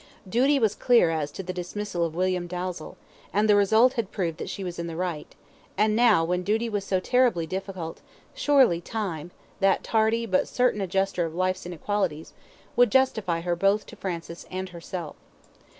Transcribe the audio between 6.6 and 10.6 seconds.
was so terribly difficult, surely time, that tardy, but